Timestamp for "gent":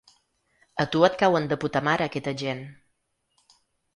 2.43-2.63